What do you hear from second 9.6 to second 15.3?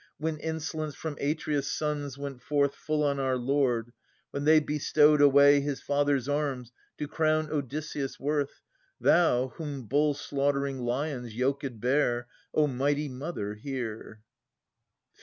bull slaughtering lions yoked bear, O mighty mother, hear! Phi.